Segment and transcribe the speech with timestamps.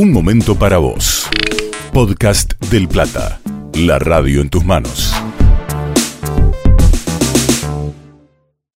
[0.00, 1.28] Un momento para vos.
[1.92, 3.40] Podcast del Plata.
[3.74, 5.12] La radio en tus manos.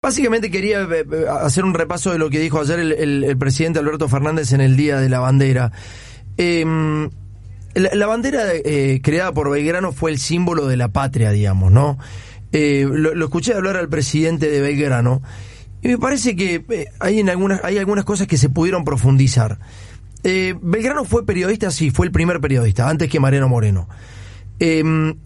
[0.03, 4.09] Básicamente quería eh, eh, hacer un repaso de lo que dijo ayer el, presidente Alberto
[4.09, 5.71] Fernández en el Día de la Bandera.
[6.39, 7.09] Em,
[7.77, 11.99] la, bandera eh, creada por Belgrano fue el símbolo de la patria, digamos, ¿no?
[12.51, 15.23] Lo, lo escuché hablar al presidente de Belgrano
[15.83, 16.65] y me parece que
[17.01, 19.59] hay, en algunas, hay algunas cosas que se pudieron profundizar.
[20.25, 23.89] Eh, Belgrano fue periodista, sí, fue el primer periodista, antes que Mariano Moreno.
[24.59, 25.17] Em,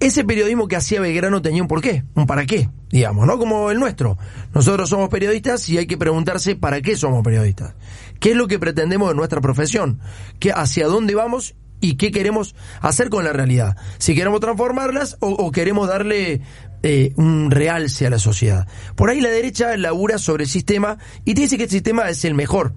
[0.00, 3.38] ese periodismo que hacía Belgrano tenía un porqué, un para qué, digamos, ¿no?
[3.38, 4.18] Como el nuestro.
[4.54, 7.74] Nosotros somos periodistas y hay que preguntarse para qué somos periodistas.
[8.18, 10.00] ¿Qué es lo que pretendemos de nuestra profesión?
[10.40, 13.76] ¿Qué, ¿Hacia dónde vamos y qué queremos hacer con la realidad?
[13.98, 16.40] Si queremos transformarlas o, queremos darle
[16.82, 18.66] eh, un realce a la sociedad.
[18.96, 22.34] Por ahí la derecha labura sobre el sistema y dice que el sistema es el
[22.34, 22.74] mejor.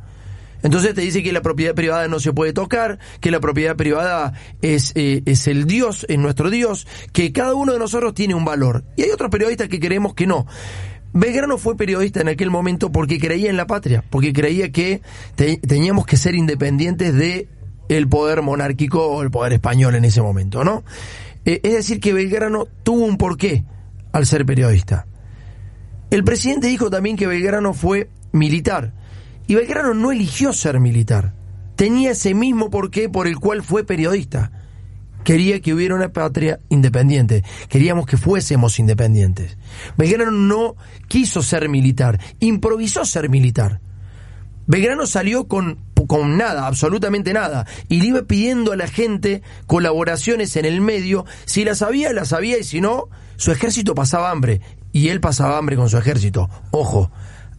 [0.63, 4.33] Entonces te dice que la propiedad privada no se puede tocar, que la propiedad privada
[4.61, 8.45] es, eh, es el Dios, es nuestro Dios, que cada uno de nosotros tiene un
[8.45, 8.83] valor.
[8.95, 10.47] Y hay otros periodistas que creemos que no.
[11.13, 15.01] Belgrano fue periodista en aquel momento porque creía en la patria, porque creía que
[15.35, 17.47] te- teníamos que ser independientes de
[17.87, 20.83] el poder monárquico o el poder español en ese momento, ¿no?
[21.45, 23.63] Eh, es decir, que Belgrano tuvo un porqué
[24.11, 25.05] al ser periodista.
[26.09, 28.93] El presidente dijo también que Belgrano fue militar.
[29.47, 31.33] Y Belgrano no eligió ser militar.
[31.75, 34.51] Tenía ese mismo porqué por el cual fue periodista.
[35.23, 37.43] Quería que hubiera una patria independiente.
[37.67, 39.57] Queríamos que fuésemos independientes.
[39.97, 40.75] Belgrano no
[41.07, 42.19] quiso ser militar.
[42.39, 43.81] Improvisó ser militar.
[44.67, 50.55] Belgrano salió con, con nada, absolutamente nada, y le iba pidiendo a la gente colaboraciones
[50.55, 54.61] en el medio, si las había, las había, y si no, su ejército pasaba hambre,
[54.91, 56.49] y él pasaba hambre con su ejército.
[56.71, 57.11] Ojo,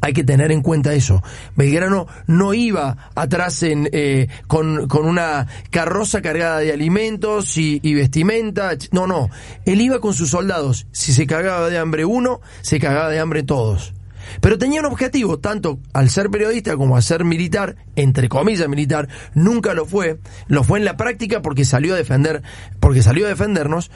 [0.06, 1.20] hay que tener en cuenta eso.
[1.56, 9.08] Belgrano no iba atrás eh, con, con una carroza cargada de alimentos y, vestimenta, no,
[9.08, 9.30] no,
[9.64, 13.42] él iba con sus soldados, si se cagaba de hambre uno, se cagaba de hambre
[13.42, 13.94] todos.
[14.40, 19.08] Pero tenía un objetivo, tanto al ser periodista como al ser militar, entre comillas militar,
[19.34, 22.42] nunca lo fue, lo fue en la práctica porque salió a defender,
[22.78, 23.90] porque salió a defendernos,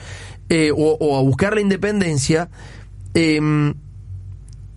[0.49, 2.49] eh, o, a buscar la independencia,
[3.13, 3.39] eh,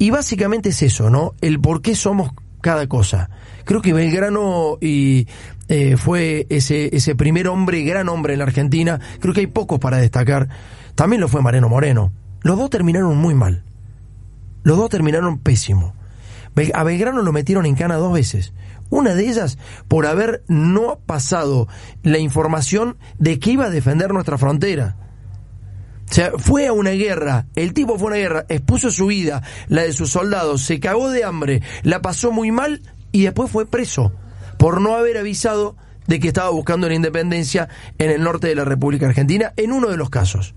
[0.05, 1.33] y básicamente es eso, ¿no?
[1.41, 3.31] El por qué somos cada cosa.
[3.65, 5.27] Creo que Belgrano y
[5.69, 9.01] eh, fue ese, ese primer hombre, gran hombre en la Argentina.
[9.19, 10.51] Creo que hay pocos para destacar.
[10.95, 12.13] También lo fue Mariano Moreno.
[12.43, 13.65] Los dos terminaron muy mal.
[14.63, 15.95] Los dos terminaron pésimo.
[16.75, 18.53] A Belgrano lo metieron en cana dos veces.
[18.91, 19.57] Una de ellas
[19.89, 21.67] por haber no pasado
[22.03, 24.97] la información de que iba a defender nuestra frontera.
[26.15, 29.43] O sea, fue a una guerra, el tipo fue a una guerra, expuso su vida,
[29.67, 33.67] la de sus soldados, se cagó de hambre, la pasó muy mal y después fue
[33.67, 34.13] preso
[34.57, 35.75] por no haber avisado
[36.07, 39.89] de que estaba buscando la independencia en el norte de la República Argentina, en uno
[39.89, 40.55] de los casos.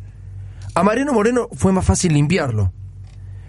[0.75, 2.71] A Mariano Moreno fue más fácil limpiarlo.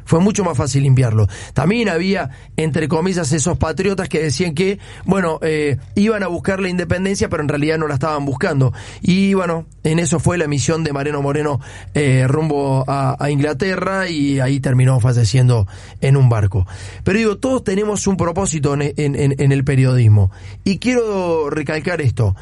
[0.08, 1.28] Fue mucho más fácil limpiarlo.
[1.52, 6.70] También había, entre comillas, esos patriotas que decían que, bueno, eh, iban a buscar la
[6.70, 8.72] independencia, pero en realidad no la estaban buscando.
[9.02, 11.60] Y bueno, en eso fue la misión de Mariano Moreno
[11.92, 15.68] eh, rumbo a, Inglaterra y ahí terminó falleciendo
[16.00, 16.66] en un barco.
[17.04, 20.30] Pero digo, todos tenemos un propósito en- en el periodismo.
[20.64, 22.34] Y quiero recalcar esto.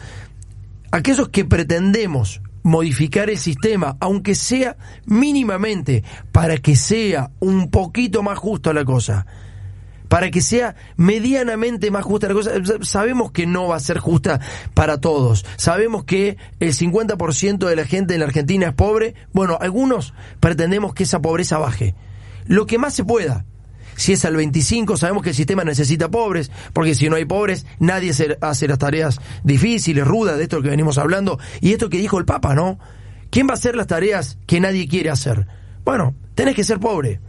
[0.92, 8.40] Aquellos que pretendemos modificar el sistema, aunque sea mínimamente, para que sea un poquito más
[8.40, 9.24] justo la cosa,
[10.08, 12.50] para que sea medianamente más justa la cosa.
[12.82, 14.40] Sabemos que no va a ser justa
[14.74, 15.46] para todos.
[15.56, 19.14] Sabemos que el 50% de la gente en la Argentina es pobre.
[19.32, 21.94] Bueno, algunos pretendemos que esa pobreza baje.
[22.46, 23.44] Lo que más se pueda.
[23.96, 27.66] Si es al 25, sabemos que el sistema necesita pobres, porque si no hay pobres,
[27.78, 32.18] nadie hace las tareas difíciles, rudas, de esto que venimos hablando, y esto que dijo
[32.18, 32.78] el Papa, ¿no?
[33.30, 35.46] ¿Quién va a hacer las tareas que nadie quiere hacer?
[35.84, 37.20] Bueno, tenés que ser pobre.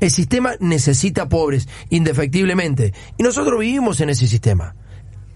[0.00, 4.74] El sistema necesita pobres, indefectiblemente, y nosotros vivimos en ese sistema.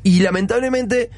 [0.02, 1.10] Y lamentablemente,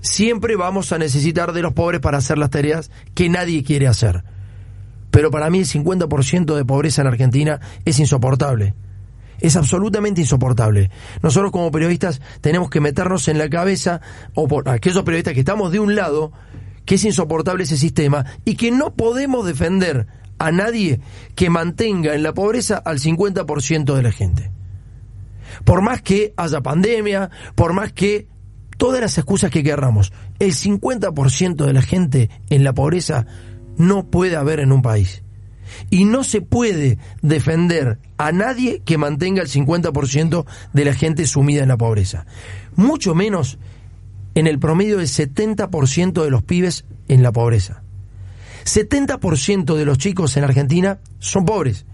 [0.00, 4.24] siempre vamos a necesitar de los pobres para hacer las tareas que nadie quiere hacer.
[5.10, 8.74] Pero para mí el 50% de pobreza en Argentina es insoportable.
[9.40, 10.90] Es absolutamente insoportable.
[11.22, 14.00] Nosotros como periodistas tenemos que meternos en la cabeza,
[14.34, 16.32] o por aquellos periodistas que estamos de un lado,
[16.84, 20.06] que es insoportable ese sistema y que no podemos defender
[20.38, 21.00] a nadie
[21.34, 24.50] que mantenga en la pobreza al 50% de la gente.
[25.64, 28.26] Por más que haya pandemia, por más que
[28.76, 33.26] todas las excusas que querramos, el 50% de la gente en la pobreza
[33.76, 35.22] no puede haber en un país.
[35.90, 41.62] Y no se puede defender a nadie que mantenga el 50% de la gente sumida
[41.62, 42.26] en la pobreza.
[42.76, 43.58] Mucho menos
[44.34, 47.82] en el promedio del 70% de los pibes en la pobreza.
[48.64, 51.86] 70% de los chicos en Argentina son pobres.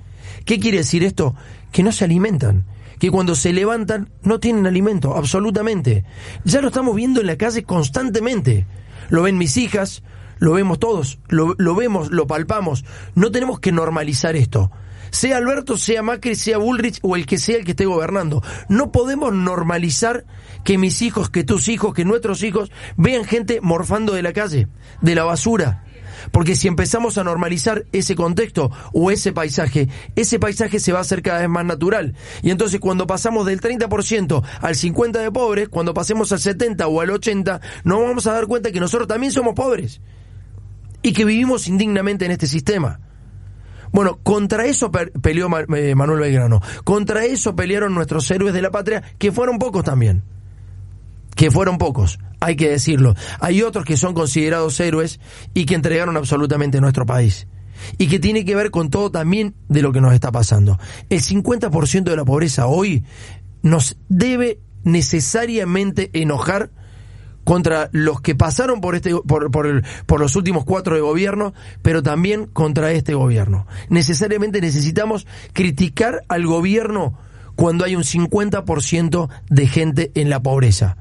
[0.44, 1.34] ¿Qué quiere decir esto?
[1.72, 2.64] Que no se alimentan,
[2.98, 6.04] que cuando se levantan no tienen alimento, absolutamente.
[6.44, 8.66] Ya lo estamos viendo en la calle constantemente.
[9.08, 10.02] Lo ven mis hijas,
[10.38, 12.84] lo vemos todos, lo, lo vemos, lo palpamos.
[13.14, 14.70] No tenemos que normalizar esto
[15.14, 18.42] sea Alberto, sea Macri, sea Bullrich o el que sea el que esté gobernando.
[18.68, 20.24] No podemos normalizar
[20.64, 24.66] que mis hijos, que tus hijos, que nuestros hijos vean gente morfando de la calle,
[25.02, 25.84] de la basura.
[26.32, 31.02] Porque si empezamos a normalizar ese contexto o ese paisaje, ese paisaje se va a
[31.02, 32.14] hacer cada vez más natural.
[32.42, 37.00] Y entonces cuando pasamos del 30% al 50% de pobres, cuando pasemos al 70% o
[37.00, 40.00] al 80%, nos vamos a dar cuenta que nosotros también somos pobres.
[41.04, 42.98] Y que vivimos indignamente en este sistema.
[43.92, 46.60] Bueno, contra eso peleó eh, Manuel Belgrano.
[46.82, 50.24] Contra eso pelearon nuestros héroes de la patria, que fueron pocos también.
[51.36, 53.14] Que fueron pocos, hay que decirlo.
[53.38, 55.20] Hay otros que son considerados héroes
[55.52, 57.46] y que entregaron absolutamente nuestro país.
[57.98, 60.78] Y que tiene que ver con todo también de lo que nos está pasando.
[61.10, 63.04] El 50% de la pobreza hoy
[63.62, 66.70] nos debe necesariamente enojar
[67.44, 72.46] contra los que pasaron por este por, por, los últimos cuatro de gobierno, pero también
[72.46, 73.66] contra este gobierno.
[73.88, 77.18] Necesariamente necesitamos criticar al gobierno
[77.54, 80.96] cuando hay un 50% de gente en la pobreza.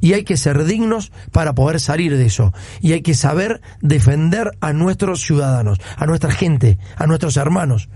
[0.00, 2.52] Y hay que ser dignos para poder salir de eso.
[2.82, 7.88] Y hay que saber defender a nuestros ciudadanos, a nuestra gente, a nuestros hermanos.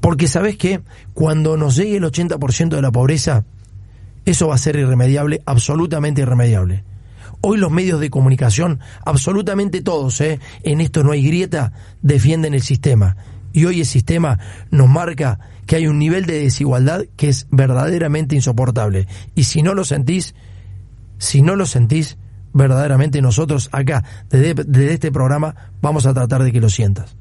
[0.00, 0.82] Porque sabes que
[1.12, 3.44] cuando nos llegue el 80% de la pobreza,
[4.24, 6.84] eso va a ser irremediable, absolutamente irremediable.
[7.40, 10.40] Hoy los medios de comunicación, absolutamente todos, ¿eh?
[10.62, 13.16] en esto no hay grieta, defienden el sistema.
[13.52, 14.38] Y hoy el sistema
[14.70, 19.06] nos marca que hay un nivel de desigualdad que es verdaderamente insoportable.
[19.34, 20.34] Y si no lo sentís,
[21.18, 22.16] si no lo sentís,
[22.54, 27.16] verdaderamente nosotros acá, desde, desde este programa, vamos a tratar de que lo sientas.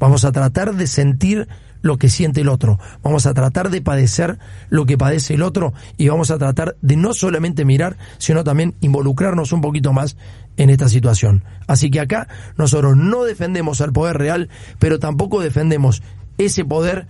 [0.00, 1.46] Vamos a tratar de sentir
[1.82, 2.78] lo que siente el otro.
[3.02, 4.38] Vamos a tratar de padecer
[4.68, 8.74] lo que padece el otro y vamos a tratar de no solamente mirar, sino también
[8.80, 10.16] involucrarnos un poquito más
[10.56, 11.44] en esta situación.
[11.66, 14.48] Así que acá nosotros no defendemos al poder real,
[14.78, 16.02] pero tampoco defendemos
[16.38, 17.06] ese poder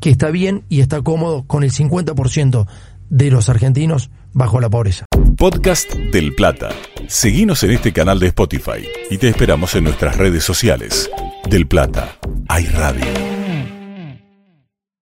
[0.00, 2.66] que está bien y está cómodo con el 50%
[3.10, 5.06] de los argentinos bajo la pobreza.
[5.36, 6.70] Podcast del Plata.
[7.06, 11.10] Seguimos en este canal de Spotify y te esperamos en nuestras redes sociales.
[11.48, 12.18] Del Plata,
[12.48, 13.37] hay radio.